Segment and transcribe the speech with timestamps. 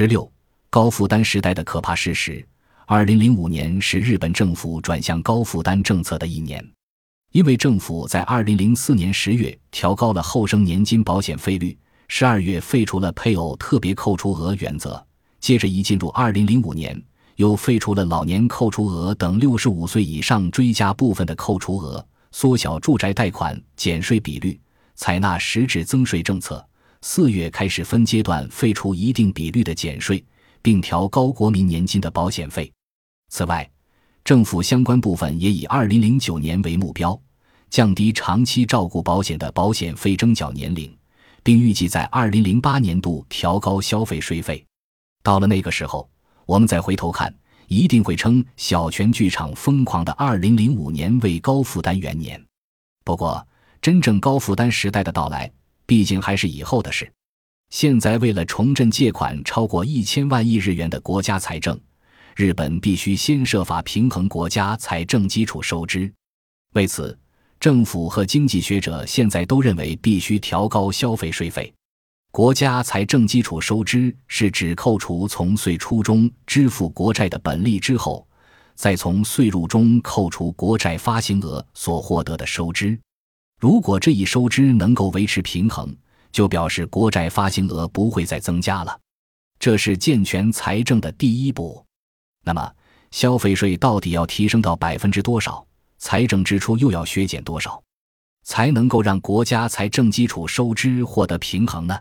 [0.00, 0.32] 十六，
[0.70, 2.42] 高负担时代的可怕事实。
[2.86, 6.66] 二零零五年是日本政府转向高负担政策的一年，
[7.32, 11.76] 因为政府在二零零四年十月调高了后生年金保险费率，
[12.08, 15.06] 十二月废除了配偶特别扣除额原则，
[15.38, 16.98] 接着一进入二零零五年，
[17.36, 24.58] 又废除了老年扣除额等六十五岁以上追加部分的扣除额，缩小住宅贷款减税比率，
[24.94, 26.66] 采纳实质增税政策。
[27.02, 30.22] 四月开始分阶段废除一定比率的减税，
[30.60, 32.70] 并调高国民年金的保险费。
[33.30, 33.68] 此外，
[34.22, 37.18] 政府相关部分也以二零零九年为目标，
[37.70, 40.94] 降低长期照顾保险的保险费征缴年龄，
[41.42, 44.62] 并预计在二零零八年度调高消费税费。
[45.22, 46.08] 到了那个时候，
[46.44, 47.34] 我们再回头看，
[47.68, 52.42] 一定会称小泉剧场疯狂的二零零五年为高负担元年。
[53.04, 53.46] 不过，
[53.80, 55.50] 真正高负担时代的到来。
[55.90, 57.12] 毕竟还是以后的事。
[57.70, 61.76] 现在为了重振借款超过一千万亿日元的国家财政，
[62.36, 66.08] 日本必须先设法平衡国家财政基础收支。
[66.74, 67.18] 为此，
[67.58, 71.74] 政府和经济学者现在都认为必须调高消费税费。
[72.30, 78.24] 国家财政基础收支是指扣除从税出中支付国债的本利之后，
[78.76, 82.96] 再从税入中扣除国债发行额所获得的收支。
[83.60, 85.94] 如果这一收支能够维持平衡，
[86.32, 88.98] 就表示国债发行额不会再增加了，
[89.58, 91.84] 这是健全财政的第一步。
[92.42, 92.72] 那么，
[93.10, 95.62] 消费税到底要提升到百分之多少？
[95.98, 97.82] 财政支出又要削减多少，
[98.44, 101.94] 才能够让国家财政基础收支获得平衡呢？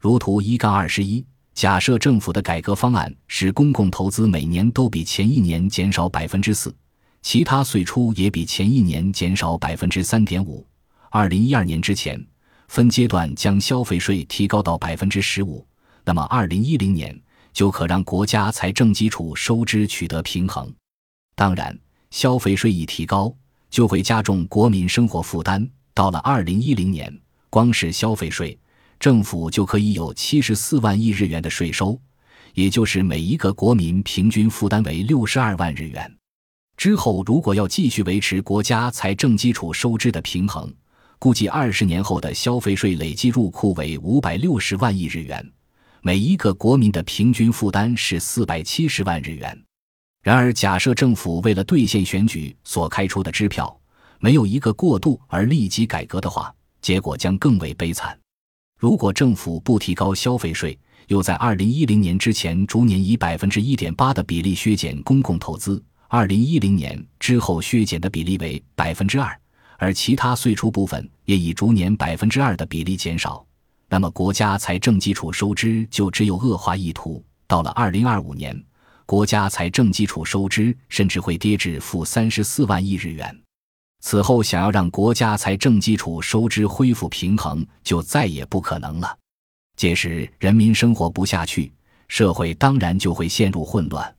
[0.00, 1.24] 如图一杠二十一，
[1.54, 6.74] 假设政府的改革方案使公共投资每年都比前一年减少百分之四，
[7.22, 10.66] 其他税出也比前一年减少百分之三点五。
[11.10, 12.22] 二零一二年之前，
[12.68, 15.66] 分阶段将消费税提高到百分之十五，
[16.04, 17.18] 那么二零一零年
[17.52, 20.70] 就可让国家财政基础收支取得平衡。
[21.34, 21.76] 当然，
[22.10, 23.34] 消费税一提高，
[23.70, 25.66] 就会加重国民生活负担。
[25.94, 27.12] 到了二零一零年，
[27.48, 28.58] 光是消费税，
[29.00, 31.98] 政府就可以有七十四万亿日元的税收，
[32.52, 36.14] 也就是每一个国民平均负担为六十二万日元。
[36.76, 40.72] 之后，如果要继续维持国家财政基础收支的平衡，
[41.18, 45.44] 估计二十年后的消费税累计入库为五百六十万亿日元，
[46.00, 49.60] 每一个国民的平均负担是四百七十万日元。
[50.22, 53.76] 然而，假设政府为了兑现选举所开出的支票，
[54.20, 58.16] 没有一个过渡而立即改革的话，结果将更为悲惨。
[58.78, 60.78] 如果政府不提高消费税，
[61.08, 69.36] 又在二零一零年之前逐年以百分之一点八的比例削减公共投资，二零一零年之后削减的比例为百分之二。
[69.78, 73.46] 而其他税出部分也以逐年百分之二的比例减少，
[73.88, 77.24] 那么国家财政基础收支就只有恶化意图。
[77.46, 78.60] 到了二零二五年，
[79.06, 83.34] 国家财政基础收支甚至会跌至负三十四万亿日元。
[84.00, 89.16] 此后，想要让国家财政基础收支恢复平衡，就再也不可能了。
[89.76, 91.72] 届时，人民生活不下去，
[92.08, 94.16] 社会当然就会陷入混乱。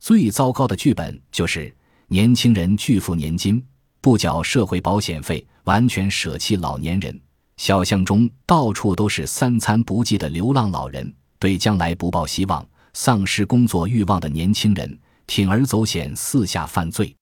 [0.00, 1.74] 最糟糕的剧本就是
[2.08, 3.64] 年轻人拒付年金。
[4.00, 7.20] 不缴社会保险费，完全舍弃老年人。
[7.56, 12.64] 小巷中到处都是三餐不继的流浪老人，对将来不抱希望、
[12.94, 17.14] 丧失工作欲望的年轻人，铤而走险，四下犯罪。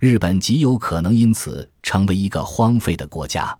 [0.00, 3.56] 日本极有可能因此成为一个荒废的国家。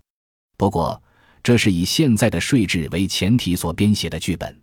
[0.57, 1.01] 不过，
[1.41, 4.61] 这是以现在的税制为前提所编写的剧本。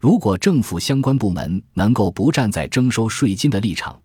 [0.00, 3.98] 如果政府相关部门能够不站在征收税金的立场，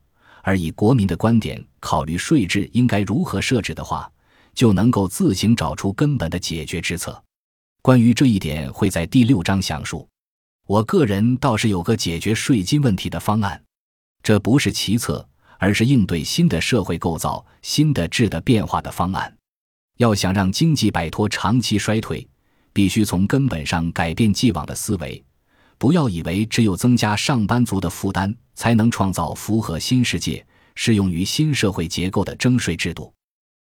[0.43, 4.11] 而以国民的观点考虑税制应该如何设置的话，
[4.53, 7.23] 就能够自行找出根本的解决之策。
[7.81, 10.07] 关于这一点，会在第六章详述。
[10.67, 13.61] 我个人倒是有个解决税金问题的方案，
[14.23, 19.35] 这不是奇策，而是应对新的社会构造、新的质的变化的方案。
[19.97, 22.27] 要想让经济摆脱长期衰退，
[22.71, 25.23] 必须从根本上改变既往的思维。
[25.81, 30.45] 不要以为只有增加上班族的负担，才能创造符合新世界、
[30.75, 33.11] 适用于新社会结构的征税制度。